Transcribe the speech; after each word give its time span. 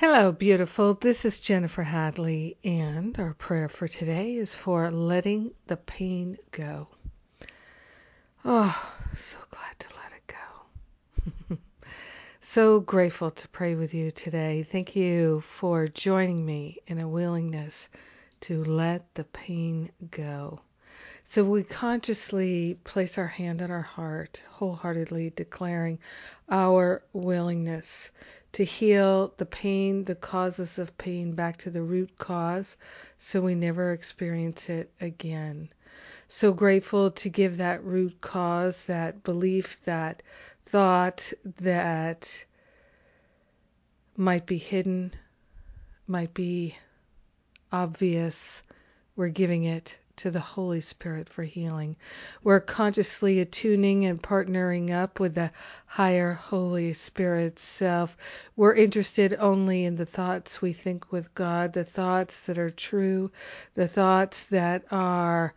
Hello, 0.00 0.30
beautiful. 0.30 0.94
This 0.94 1.24
is 1.24 1.40
Jennifer 1.40 1.82
Hadley, 1.82 2.56
and 2.62 3.18
our 3.18 3.34
prayer 3.34 3.68
for 3.68 3.88
today 3.88 4.36
is 4.36 4.54
for 4.54 4.92
letting 4.92 5.50
the 5.66 5.76
pain 5.76 6.38
go. 6.52 6.86
Oh, 8.44 8.94
so 9.16 9.38
glad 9.50 9.76
to 9.80 9.88
let 9.96 10.12
it 10.12 10.34
go. 11.48 11.56
so 12.40 12.78
grateful 12.78 13.32
to 13.32 13.48
pray 13.48 13.74
with 13.74 13.92
you 13.92 14.12
today. 14.12 14.62
Thank 14.62 14.94
you 14.94 15.40
for 15.40 15.88
joining 15.88 16.46
me 16.46 16.78
in 16.86 17.00
a 17.00 17.08
willingness 17.08 17.88
to 18.42 18.62
let 18.62 19.12
the 19.16 19.24
pain 19.24 19.90
go. 20.12 20.60
So 21.30 21.44
we 21.44 21.62
consciously 21.62 22.78
place 22.84 23.18
our 23.18 23.26
hand 23.26 23.60
on 23.60 23.70
our 23.70 23.82
heart, 23.82 24.42
wholeheartedly 24.48 25.34
declaring 25.36 25.98
our 26.48 27.02
willingness 27.12 28.10
to 28.52 28.64
heal 28.64 29.34
the 29.36 29.44
pain, 29.44 30.04
the 30.04 30.14
causes 30.14 30.78
of 30.78 30.96
pain 30.96 31.34
back 31.34 31.58
to 31.58 31.70
the 31.70 31.82
root 31.82 32.16
cause 32.16 32.78
so 33.18 33.42
we 33.42 33.54
never 33.54 33.92
experience 33.92 34.70
it 34.70 34.90
again. 35.02 35.68
So 36.28 36.50
grateful 36.50 37.10
to 37.10 37.28
give 37.28 37.58
that 37.58 37.84
root 37.84 38.22
cause, 38.22 38.84
that 38.84 39.22
belief, 39.22 39.84
that 39.84 40.22
thought 40.64 41.30
that 41.58 42.42
might 44.16 44.46
be 44.46 44.56
hidden, 44.56 45.12
might 46.06 46.32
be 46.32 46.74
obvious. 47.70 48.62
We're 49.14 49.28
giving 49.28 49.64
it 49.64 49.98
to 50.18 50.30
the 50.30 50.40
Holy 50.40 50.80
Spirit 50.80 51.28
for 51.28 51.42
healing. 51.42 51.96
We're 52.42 52.60
consciously 52.60 53.40
attuning 53.40 54.04
and 54.04 54.22
partnering 54.22 54.90
up 54.90 55.20
with 55.20 55.34
the 55.34 55.50
higher 55.86 56.34
Holy 56.34 56.92
Spirit 56.92 57.58
self. 57.58 58.16
We're 58.56 58.74
interested 58.74 59.34
only 59.38 59.84
in 59.84 59.96
the 59.96 60.06
thoughts 60.06 60.60
we 60.60 60.72
think 60.72 61.10
with 61.12 61.34
God, 61.34 61.72
the 61.72 61.84
thoughts 61.84 62.40
that 62.40 62.58
are 62.58 62.70
true, 62.70 63.30
the 63.74 63.88
thoughts 63.88 64.44
that 64.46 64.84
are 64.90 65.54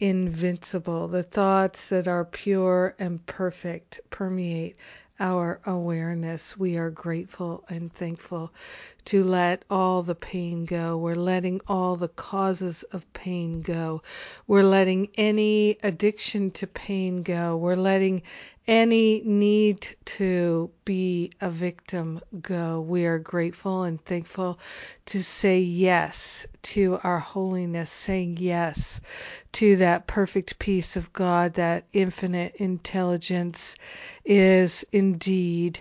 invincible, 0.00 1.08
the 1.08 1.22
thoughts 1.22 1.88
that 1.88 2.08
are 2.08 2.24
pure 2.24 2.94
and 2.98 3.24
perfect 3.26 4.00
permeate 4.10 4.76
our 5.20 5.60
awareness. 5.64 6.56
We 6.56 6.76
are 6.76 6.90
grateful 6.90 7.64
and 7.68 7.92
thankful 7.92 8.52
to 9.06 9.22
let 9.22 9.64
all 9.70 10.02
the 10.02 10.14
pain 10.14 10.64
go. 10.64 10.96
We're 10.96 11.14
letting 11.14 11.60
all 11.66 11.96
the 11.96 12.08
causes 12.08 12.82
of 12.84 13.10
pain 13.12 13.62
go. 13.62 14.02
We're 14.46 14.62
letting 14.62 15.08
any 15.16 15.78
addiction 15.82 16.50
to 16.52 16.66
pain 16.66 17.22
go. 17.22 17.56
We're 17.56 17.76
letting 17.76 18.22
any 18.68 19.22
need 19.24 19.96
to 20.04 20.70
be 20.84 21.32
a 21.40 21.50
victim 21.50 22.20
go. 22.42 22.82
We 22.82 23.06
are 23.06 23.18
grateful 23.18 23.84
and 23.84 23.98
thankful 24.04 24.58
to 25.06 25.24
say 25.24 25.60
yes 25.60 26.46
to 26.64 27.00
our 27.02 27.18
holiness, 27.18 27.90
saying 27.90 28.36
yes 28.38 29.00
to 29.52 29.76
that 29.76 30.06
perfect 30.06 30.58
peace 30.58 30.96
of 30.96 31.12
God, 31.14 31.54
that 31.54 31.86
infinite 31.94 32.56
intelligence 32.56 33.74
is 34.22 34.84
indeed 34.92 35.80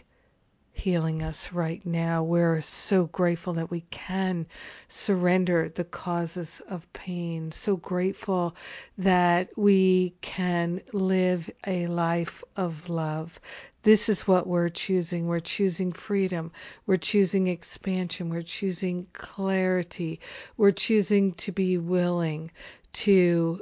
healing 0.78 1.24
us 1.24 1.52
right 1.52 1.86
now. 1.86 2.24
We're 2.24 2.62
so 2.62 3.06
grateful 3.06 3.54
that 3.54 3.72
we 3.72 3.82
can 3.82 4.48
surrender 4.88 5.70
the 5.70 5.84
causes 5.84 6.62
of 6.70 6.92
pain. 6.94 7.52
So 7.52 7.76
grateful 7.76 8.56
that 8.98 9.50
we 9.58 10.16
can 10.22 10.82
live 10.94 11.50
a 11.66 11.88
life 11.88 12.44
of 12.56 12.90
love. 12.90 13.40
This 13.84 14.10
is 14.10 14.28
what 14.28 14.48
we're 14.48 14.70
choosing. 14.70 15.28
We're 15.28 15.40
choosing 15.40 15.94
freedom. 15.94 16.52
We're 16.86 16.98
choosing 16.98 17.48
expansion. 17.48 18.30
We're 18.30 18.42
choosing 18.42 19.08
clarity. 19.14 20.20
We're 20.58 20.72
choosing 20.72 21.34
to 21.36 21.52
be 21.52 21.78
willing 21.78 22.52
to 22.94 23.62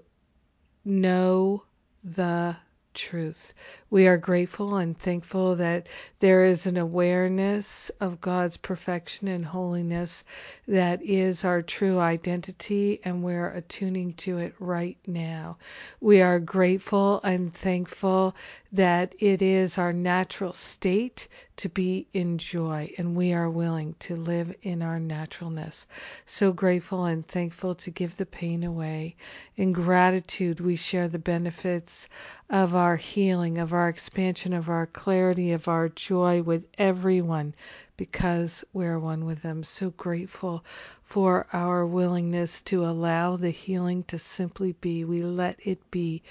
know 0.84 1.64
the 2.03 2.56
truth. 2.95 3.53
We 3.89 4.07
are 4.07 4.17
grateful 4.17 4.78
and 4.78 4.97
thankful 4.97 5.57
that 5.57 5.88
there 6.19 6.45
is 6.45 6.66
an 6.66 6.78
awareness 6.78 7.91
of 8.00 8.22
God's 8.22 8.57
perfection 8.57 9.28
and 9.28 9.45
holiness 9.45 10.23
that 10.67 11.03
is 11.03 11.44
our 11.44 11.61
true 11.61 12.00
identity, 12.00 13.00
and 13.03 13.22
we're 13.23 13.50
attuning 13.50 14.13
to 14.13 14.39
it 14.39 14.55
right 14.59 14.97
now. 15.05 15.57
We 16.01 16.22
are 16.22 16.39
grateful 16.39 17.19
and 17.23 17.53
thankful 17.53 18.35
that 18.72 19.13
it 19.19 19.41
is 19.41 19.78
our 19.78 19.94
natural 19.94 20.53
state 20.53 21.28
to 21.57 21.69
be 21.69 22.07
in 22.13 22.38
joy, 22.38 22.93
and 22.97 23.16
we 23.16 23.33
are 23.33 23.49
willing 23.49 23.95
to 23.99 24.16
live 24.16 24.53
in 24.61 24.81
our 24.81 24.99
naturalness. 24.99 25.88
So 26.25 26.51
grateful 26.51 27.05
and 27.05 27.25
thankful 27.25 27.75
to 27.75 27.91
give 27.91 28.17
the 28.17 28.25
pain 28.25 28.63
away. 28.63 29.16
In 29.55 29.71
gratitude, 29.71 30.59
we 30.59 30.75
share 30.75 31.07
the 31.07 31.19
benefits 31.19 32.09
of 32.49 32.75
our 32.75 32.97
healing, 32.97 33.57
of 33.57 33.73
our 33.73 33.89
expansion, 33.89 34.53
of 34.53 34.69
our 34.69 34.85
clarity, 34.85 35.53
of 35.53 35.67
our 35.67 35.89
joy 35.89 36.41
with 36.41 36.66
everyone 36.77 37.53
because 37.97 38.63
we're 38.73 38.99
one 38.99 39.25
with 39.25 39.41
them. 39.41 39.63
So 39.63 39.89
grateful 39.91 40.63
for 41.03 41.47
our 41.53 41.85
willingness 41.85 42.61
to 42.63 42.85
allow 42.85 43.37
the 43.37 43.51
healing 43.51 44.03
to 44.05 44.19
simply 44.19 44.73
be. 44.73 45.05
We 45.05 45.23
let 45.23 45.59
it 45.66 45.89
be, 45.91 46.23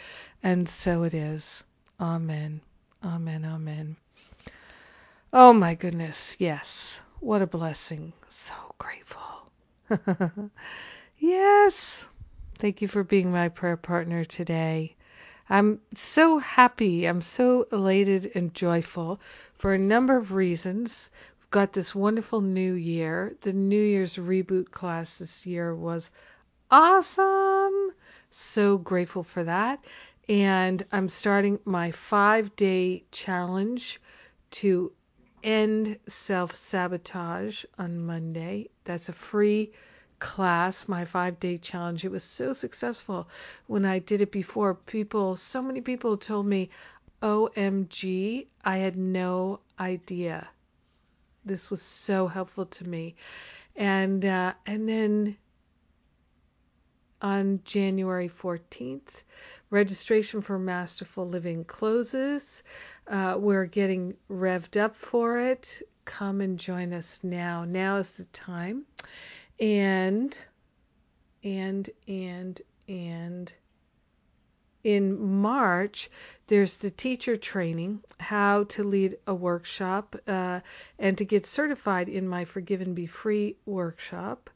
and 0.43 0.69
so 0.69 1.05
it 1.05 1.15
is. 1.15 1.65
Amen. 1.99 2.61
Amen. 3.03 3.45
Amen. 3.45 3.97
Oh 5.37 5.53
my 5.53 5.75
goodness. 5.75 6.37
Yes. 6.39 7.01
What 7.19 7.43
a 7.43 7.47
blessing. 7.49 8.13
So 8.31 8.55
grateful. 8.79 9.51
yes. 11.19 12.07
Thank 12.59 12.81
you 12.81 12.87
for 12.87 13.03
being 13.03 13.33
my 13.33 13.49
prayer 13.49 13.77
partner 13.77 14.25
today. 14.25 14.95
I'm 15.51 15.81
so 15.97 16.39
happy. 16.39 17.07
I'm 17.07 17.21
so 17.21 17.67
elated 17.73 18.31
and 18.37 18.55
joyful 18.55 19.21
for 19.59 19.75
a 19.75 19.79
number 19.79 20.17
of 20.17 20.31
reasons. 20.31 21.11
We've 21.41 21.51
got 21.51 21.73
this 21.73 21.97
wonderful 21.97 22.41
new 22.41 22.75
year. 22.75 23.35
The 23.41 23.53
New 23.53 23.83
Year's 23.83 24.15
reboot 24.15 24.71
class 24.71 25.17
this 25.17 25.45
year 25.45 25.75
was 25.75 26.13
awesome. 26.71 27.91
So 28.31 28.79
grateful 28.79 29.25
for 29.25 29.43
that 29.43 29.85
and 30.29 30.87
I'm 30.93 31.09
starting 31.09 31.59
my 31.65 31.91
five 31.91 32.55
day 32.55 33.03
challenge 33.11 34.01
to 34.53 34.93
end 35.45 35.99
self 36.09 36.57
sabotage 36.57 37.65
on 37.79 38.05
Monday. 38.05 38.71
That's 38.85 39.09
a 39.09 39.13
free 39.13 39.73
class, 40.19 40.89
my 40.89 41.05
five 41.05 41.39
day 41.39 41.59
challenge. 41.59 42.05
It 42.05 42.11
was 42.11 42.25
so 42.25 42.53
successful 42.53 43.29
when 43.67 43.85
I 43.85 43.99
did 43.99 44.23
it 44.23 44.33
before. 44.33 44.75
People, 44.75 45.37
so 45.37 45.63
many 45.63 45.83
people 45.83 46.17
told 46.17 46.47
me, 46.47 46.71
OMG, 47.23 48.47
I 48.65 48.79
had 48.79 48.97
no 48.97 49.61
idea. 49.79 50.49
This 51.45 51.71
was 51.71 51.83
so 51.83 52.27
helpful 52.27 52.67
to 52.67 52.89
me. 52.89 53.15
And 53.77 54.25
uh, 54.25 54.55
and 54.67 54.89
then 54.89 55.37
on 57.21 57.61
January 57.65 58.29
14th. 58.29 59.23
Registration 59.71 60.41
for 60.41 60.59
Masterful 60.59 61.27
Living 61.27 61.65
closes. 61.65 62.63
Uh, 63.07 63.37
we're 63.39 63.67
getting 63.67 64.15
revved 64.31 64.81
up 64.81 64.97
for 64.97 65.39
it. 65.39 65.83
Come 66.05 66.41
and 66.41 66.59
join 66.59 66.93
us 66.93 67.21
now. 67.23 67.65
Now 67.65 67.97
is 67.97 68.11
the 68.13 68.25
time. 68.27 68.85
And, 69.59 70.37
and, 71.43 71.89
and, 72.07 72.61
and, 72.89 73.53
in 74.85 75.41
March, 75.41 76.11
there's 76.47 76.77
the 76.77 76.91
teacher 76.91 77.37
training, 77.37 78.05
how 78.21 78.65
to 78.65 78.85
lead 78.85 79.17
a 79.27 79.35
workshop, 79.35 80.15
uh, 80.29 80.61
and 80.99 81.17
to 81.17 81.25
get 81.25 81.47
certified 81.47 82.11
in 82.11 82.29
my 82.29 82.45
Forgive 82.45 82.83
and 82.83 82.95
Be 82.95 83.07
Free 83.07 83.57
workshop 83.65 84.51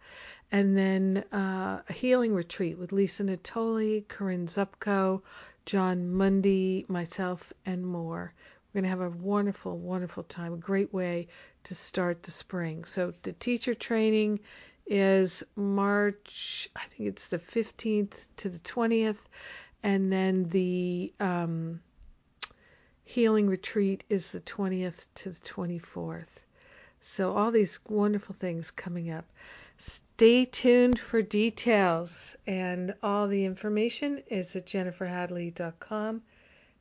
and 0.50 0.76
then 0.76 1.24
uh, 1.32 1.80
a 1.88 1.92
healing 1.92 2.34
retreat 2.34 2.78
with 2.78 2.92
Lisa 2.92 3.22
Natoli, 3.22 4.06
Corinne 4.08 4.46
Zupko, 4.46 5.22
Jon 5.66 6.10
Mundy, 6.10 6.86
myself, 6.88 7.52
and 7.66 7.86
more. 7.86 8.32
We're 8.72 8.80
going 8.80 8.84
to 8.84 8.90
have 8.90 9.00
a 9.00 9.10
wonderful, 9.10 9.76
wonderful 9.76 10.22
time, 10.22 10.54
a 10.54 10.56
great 10.56 10.92
way 10.92 11.28
to 11.64 11.74
start 11.74 12.22
the 12.22 12.30
spring. 12.30 12.84
So 12.84 13.12
the 13.22 13.32
teacher 13.34 13.74
training 13.74 14.40
is 14.86 15.42
March, 15.54 16.70
I 16.74 16.84
think 16.86 17.10
it's 17.10 17.28
the 17.28 17.38
15th 17.38 18.26
to 18.36 18.48
the 18.48 18.58
20th, 18.60 19.18
and 19.82 20.10
then 20.10 20.48
the 20.48 21.12
um, 21.20 21.80
healing 23.04 23.48
retreat 23.48 24.04
is 24.08 24.30
the 24.30 24.40
20th 24.40 25.06
to 25.16 25.30
the 25.30 25.40
24th. 25.40 26.38
So, 27.00 27.36
all 27.36 27.50
these 27.50 27.78
wonderful 27.88 28.34
things 28.34 28.70
coming 28.70 29.10
up. 29.10 29.24
Stay 29.76 30.44
tuned 30.44 30.98
for 30.98 31.22
details, 31.22 32.36
and 32.46 32.94
all 33.02 33.28
the 33.28 33.44
information 33.44 34.22
is 34.26 34.56
at 34.56 34.66
jenniferhadley.com. 34.66 36.22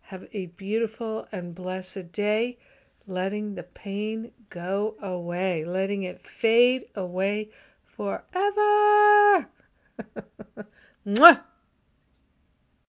Have 0.01 0.27
a 0.33 0.47
beautiful 0.47 1.27
and 1.31 1.53
blessed 1.53 2.11
day, 2.11 2.57
letting 3.05 3.55
the 3.55 3.63
pain 3.63 4.31
go 4.49 4.95
away, 5.01 5.65
letting 5.65 6.03
it 6.03 6.25
fade 6.25 6.87
away 6.95 7.49
forever. 7.83 9.47
Mwah! 11.05 11.41